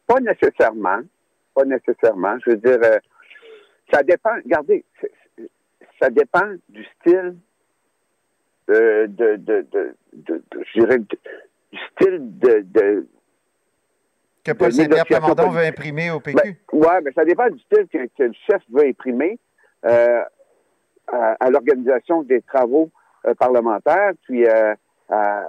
Pas 0.05 0.19
nécessairement. 0.19 0.99
Pas 1.53 1.63
nécessairement. 1.65 2.37
Je 2.45 2.51
veux 2.51 2.57
dire, 2.57 2.77
euh, 2.83 2.97
ça 3.91 4.03
dépend. 4.03 4.35
Regardez, 4.43 4.83
ça 6.01 6.09
dépend 6.09 6.51
du 6.67 6.85
style 6.99 7.37
euh, 8.69 9.07
de, 9.07 9.35
de, 9.37 9.65
de, 9.71 9.95
de- 10.13 10.43
de- 10.51 10.63
je 10.73 10.79
dirais, 10.81 10.97
du 10.99 11.77
style 11.93 12.37
de, 12.39 13.07
Que 14.43 14.51
Paul 14.51 14.67
négociation 14.73 15.05
Plamondon 15.05 15.49
veut 15.49 15.63
imprimer 15.65 16.11
au 16.11 16.19
Ben, 16.19 16.35
PQ? 16.35 16.57
ouais, 16.73 17.01
mais 17.01 17.11
ça 17.13 17.23
dépend 17.23 17.49
du 17.49 17.59
style 17.59 17.87
que, 17.87 18.05
que 18.17 18.23
le 18.23 18.33
chef 18.49 18.61
veut 18.69 18.85
imprimer 18.85 19.39
euh, 19.85 20.21
à, 21.07 21.37
à 21.39 21.49
l'organisation 21.49 22.23
des 22.23 22.41
travaux 22.41 22.91
euh, 23.25 23.33
parlementaires. 23.33 24.11
Puis, 24.23 24.45
euh, 24.47 24.73
à- 25.09 25.43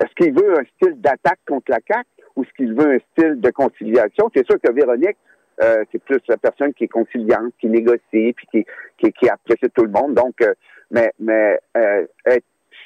est-ce 0.00 0.14
qu'il 0.16 0.34
veut 0.34 0.58
un 0.58 0.64
style 0.76 1.00
d'attaque 1.00 1.38
contre 1.46 1.70
la 1.70 1.78
CAQ 1.86 2.08
ou 2.36 2.42
est-ce 2.42 2.52
qu'il 2.54 2.74
veut 2.74 2.94
un 2.94 2.98
style 3.12 3.40
de 3.40 3.50
conciliation? 3.50 4.30
C'est 4.34 4.46
sûr 4.46 4.60
que 4.60 4.72
Véronique, 4.72 5.16
euh, 5.62 5.84
c'est 5.92 6.02
plus 6.02 6.18
la 6.28 6.36
personne 6.36 6.72
qui 6.74 6.84
est 6.84 6.88
conciliante, 6.88 7.52
qui 7.60 7.68
négocie, 7.68 8.32
puis 8.32 8.46
qui, 8.50 8.66
qui, 8.98 9.12
qui 9.12 9.28
apprécie 9.28 9.70
tout 9.74 9.84
le 9.84 9.90
monde. 9.90 10.14
Donc, 10.14 10.40
euh, 10.42 10.54
mais, 10.90 11.12
mais 11.20 11.60
euh, 11.76 12.06
être 12.26 12.44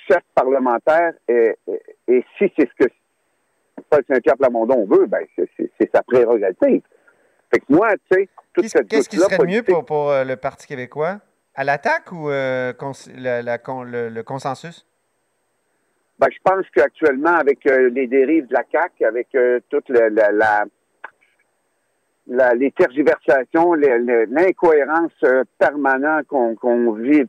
chef 0.08 0.22
parlementaire, 0.34 1.12
et, 1.28 1.54
et, 2.08 2.24
si 2.36 2.52
c'est 2.58 2.68
ce 2.68 2.84
que 2.86 2.90
Paul 3.88 4.02
Saint-Pierre 4.08 4.36
Plamondon 4.36 4.84
veut, 4.86 5.06
ben 5.06 5.24
c'est- 5.36 5.90
sa 5.94 6.02
prérogative. 6.02 6.82
Fait 7.50 7.60
que 7.60 7.64
moi, 7.70 7.92
tu 8.10 8.18
sais, 8.20 8.28
toute 8.52 8.64
Qu'est-ce 8.64 8.78
cette 8.78 8.88
qu'est-ce 8.88 9.08
qui 9.08 9.16
serait 9.16 9.46
mieux 9.46 9.62
pour, 9.62 9.84
pour, 9.84 10.10
euh, 10.10 10.24
le 10.24 10.36
Parti 10.36 10.66
québécois? 10.66 11.20
À 11.58 11.64
l'attaque 11.64 12.12
ou 12.12 12.30
euh, 12.30 12.72
la- 13.16 13.58
con- 13.58 13.82
le, 13.82 14.10
le 14.10 14.22
consensus? 14.22 14.86
Ben, 16.20 16.28
je 16.30 16.38
pense 16.44 16.64
qu'actuellement, 16.72 17.34
avec 17.34 17.66
euh, 17.66 17.90
les 17.90 18.06
dérives 18.06 18.46
de 18.46 18.54
la 18.54 18.62
CAQ, 18.70 19.04
avec 19.04 19.34
euh, 19.34 19.58
toute 19.68 19.88
la, 19.88 20.08
la, 20.08 20.64
la- 22.28 22.54
les 22.54 22.70
tergiversations, 22.70 23.74
l'incohérence 23.74 25.10
euh, 25.24 25.42
permanente 25.58 26.28
qu'on 26.28 26.92
vit, 26.92 27.24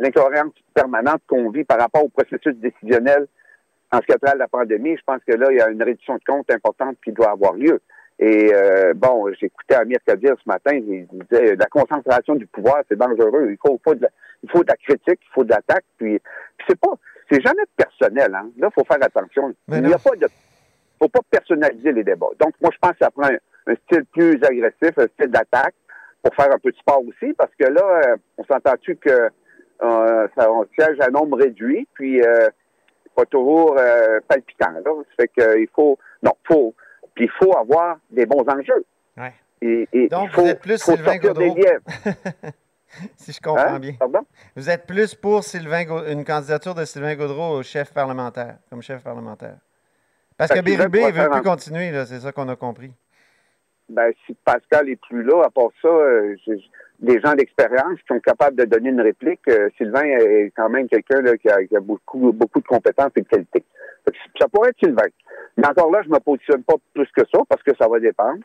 l'incohérence 0.00 0.54
permanente 0.72 1.20
qu'on 1.26 1.50
vit 1.50 1.64
par 1.64 1.78
rapport 1.78 2.04
au 2.04 2.08
processus 2.08 2.54
décisionnel 2.56 3.26
en 3.92 3.98
ce 3.98 4.06
qui 4.06 4.12
a 4.12 4.18
trait 4.18 4.30
à 4.30 4.36
la 4.36 4.48
pandémie, 4.48 4.96
je 4.96 5.02
pense 5.04 5.20
que 5.26 5.34
là, 5.34 5.48
il 5.50 5.58
y 5.58 5.60
a 5.60 5.68
une 5.68 5.82
réduction 5.82 6.14
de 6.14 6.24
compte 6.26 6.50
importante 6.50 6.96
qui 7.04 7.12
doit 7.12 7.32
avoir 7.32 7.52
lieu. 7.52 7.82
Et 8.18 8.52
euh, 8.52 8.94
bon, 8.94 9.32
j'écoutais 9.38 9.76
Amir 9.76 9.98
Kadir 10.04 10.34
ce 10.42 10.48
matin, 10.48 10.72
il 10.74 11.06
disait 11.06 11.54
la 11.54 11.66
concentration 11.66 12.34
du 12.34 12.46
pouvoir, 12.46 12.82
c'est 12.88 12.98
dangereux. 12.98 13.48
Il 13.50 13.58
faut, 13.64 13.80
faut 13.84 13.94
de 13.94 14.02
la, 14.02 14.08
il 14.42 14.50
faut 14.50 14.62
de 14.62 14.68
la 14.68 14.76
critique, 14.76 15.20
il 15.22 15.32
faut 15.32 15.44
de 15.44 15.50
l'attaque. 15.50 15.84
Puis, 15.98 16.18
puis 16.18 16.66
c'est 16.68 16.80
pas, 16.80 16.94
c'est 17.30 17.40
jamais 17.40 17.62
personnel. 17.76 18.34
Hein. 18.34 18.50
Là, 18.58 18.68
il 18.70 18.74
faut 18.74 18.84
faire 18.84 19.02
attention. 19.02 19.54
Mais 19.68 19.78
il 19.78 19.86
n'y 19.86 19.92
a 19.92 19.98
pas 19.98 20.16
de, 20.16 20.26
faut 20.98 21.08
pas 21.08 21.20
personnaliser 21.30 21.92
les 21.92 22.02
débats. 22.02 22.26
Donc, 22.40 22.54
moi, 22.60 22.70
je 22.72 22.78
pense 22.78 22.92
que 22.92 22.98
ça 23.00 23.10
prend 23.10 23.28
un, 23.28 23.72
un 23.72 23.74
style 23.86 24.04
plus 24.06 24.42
agressif, 24.42 24.98
un 24.98 25.06
style 25.14 25.30
d'attaque, 25.30 25.74
pour 26.22 26.34
faire 26.34 26.52
un 26.52 26.58
peu 26.58 26.72
de 26.72 26.76
sport 26.76 27.02
aussi, 27.06 27.32
parce 27.34 27.54
que 27.58 27.66
là, 27.66 28.16
on 28.36 28.44
s'entend-tu 28.44 28.96
que 28.96 29.30
euh, 29.82 30.28
ça, 30.36 30.50
on 30.50 30.66
siège 30.78 30.98
à 31.00 31.10
nombre 31.10 31.38
réduit, 31.38 31.86
puis 31.94 32.20
euh, 32.20 32.48
c'est 33.04 33.14
pas 33.14 33.24
toujours 33.26 33.76
euh, 33.78 34.18
palpitant. 34.26 34.72
Là. 34.72 34.82
Ça 34.84 35.14
fait 35.20 35.28
que 35.28 35.58
il 35.58 35.68
faut, 35.74 35.98
non, 36.22 36.32
faut, 36.44 36.74
puis 37.18 37.24
il 37.24 37.30
faut 37.44 37.56
avoir 37.56 37.98
des 38.10 38.26
bons 38.26 38.44
enjeux. 38.48 38.84
Ouais. 39.16 39.32
Et, 39.60 39.88
et 39.92 40.08
Donc, 40.08 40.28
il 40.30 40.34
faut, 40.34 40.42
vous 40.42 40.48
êtes 40.48 40.60
plus 40.60 40.80
faut 40.80 40.92
Sylvain 40.92 41.12
des 41.14 41.18
Gaudreau. 41.18 41.56
si 43.16 43.32
je 43.32 43.40
comprends 43.40 43.74
Hein? 43.74 43.78
bien. 43.80 43.94
Pardon? 43.98 44.20
Vous 44.54 44.70
êtes 44.70 44.86
plus 44.86 45.16
pour 45.16 45.42
Sylvain 45.42 45.84
une 46.08 46.24
candidature 46.24 46.74
de 46.76 46.84
Sylvain 46.84 47.16
Gaudreau 47.16 47.58
au 47.58 47.62
chef 47.64 47.92
parlementaire, 47.92 48.58
comme 48.70 48.82
chef 48.82 49.02
parlementaire. 49.02 49.56
Parce 50.36 50.50
que 50.50 50.54
Parce 50.54 50.66
qu'il 50.66 50.76
Bérubé 50.76 51.00
veut 51.10 51.18
ne 51.18 51.24
veut 51.24 51.30
plus 51.30 51.42
continuer, 51.42 51.92
c'est 52.06 52.20
ça 52.20 52.30
qu'on 52.30 52.48
a 52.48 52.54
compris. 52.54 52.92
Ben, 53.88 54.12
si 54.26 54.34
Pascal 54.44 54.88
est 54.90 55.00
plus 55.00 55.24
là, 55.24 55.42
à 55.44 55.50
part 55.50 55.70
ça, 55.82 55.88
euh, 55.88 56.36
des 57.00 57.20
gens 57.20 57.34
d'expérience 57.34 57.98
qui 58.00 58.06
sont 58.08 58.20
capables 58.20 58.54
de 58.56 58.64
donner 58.64 58.90
une 58.90 59.00
réplique. 59.00 59.40
euh, 59.48 59.70
Sylvain 59.76 60.04
est 60.04 60.52
quand 60.54 60.68
même 60.68 60.88
quelqu'un 60.88 61.22
qui, 61.36 61.48
a, 61.48 61.64
qui 61.64 61.74
a 61.74 61.80
beaucoup, 61.80 62.32
beaucoup 62.32 62.60
de 62.60 62.66
compétences 62.66 63.10
et 63.16 63.22
de 63.22 63.26
qualités. 63.26 63.64
Ça 64.40 64.48
pourrait 64.48 64.70
être 64.70 64.78
Sylvain. 64.82 65.08
Mais 65.56 65.66
encore 65.66 65.90
là, 65.90 66.00
je 66.04 66.08
me 66.08 66.18
positionne 66.18 66.62
pas 66.62 66.74
plus 66.94 67.08
que 67.16 67.22
ça 67.32 67.40
parce 67.48 67.62
que 67.62 67.72
ça 67.78 67.88
va 67.88 67.98
dépendre 68.00 68.40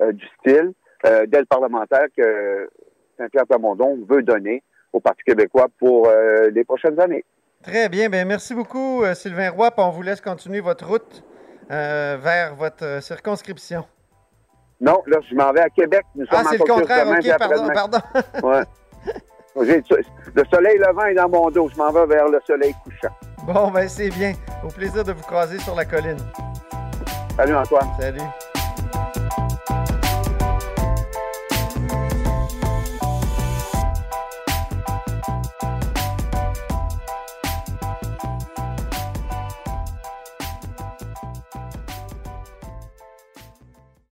euh, 0.00 0.12
du 0.12 0.26
style 0.40 0.72
euh, 1.06 1.26
d'aile 1.26 1.46
parlementaire 1.46 2.06
que 2.16 2.68
Saint-Pierre 3.18 3.46
Plamondon 3.46 3.98
veut 4.08 4.22
donner 4.22 4.62
au 4.92 5.00
Parti 5.00 5.22
québécois 5.24 5.66
pour 5.78 6.08
euh, 6.08 6.50
les 6.50 6.64
prochaines 6.64 6.98
années. 7.00 7.24
Très 7.62 7.88
bien. 7.88 8.08
Ben, 8.08 8.26
merci 8.26 8.54
beaucoup, 8.54 9.02
euh, 9.02 9.14
Sylvain 9.14 9.50
Roy. 9.50 9.70
puis 9.70 9.84
on 9.84 9.90
vous 9.90 10.02
laisse 10.02 10.20
continuer 10.20 10.60
votre 10.60 10.86
route 10.86 11.24
vers 11.68 12.54
votre 12.54 13.02
circonscription. 13.02 13.84
Non, 14.80 15.02
là, 15.06 15.18
je 15.28 15.34
m'en 15.34 15.52
vais 15.52 15.62
à 15.62 15.70
Québec. 15.70 16.04
Nous 16.14 16.26
Ah, 16.30 16.42
c'est 16.48 16.58
le 16.58 16.64
contraire. 16.64 17.08
OK, 17.08 17.38
pardon, 17.38 17.68
pardon. 17.74 17.98
Ouais. 18.46 18.62
Le 19.56 20.44
soleil 20.52 20.78
levant 20.78 21.06
est 21.06 21.14
dans 21.14 21.28
mon 21.28 21.50
dos. 21.50 21.68
Je 21.72 21.76
m'en 21.76 21.90
vais 21.90 22.06
vers 22.06 22.28
le 22.28 22.40
soleil 22.46 22.74
couchant. 22.84 23.14
Bon, 23.46 23.70
ben 23.70 23.88
c'est 23.88 24.10
bien. 24.10 24.34
Au 24.64 24.68
plaisir 24.68 25.02
de 25.02 25.12
vous 25.12 25.22
croiser 25.22 25.58
sur 25.60 25.74
la 25.74 25.84
colline. 25.84 26.18
Salut 27.36 27.54
Antoine. 27.54 27.88
Salut. 27.98 28.20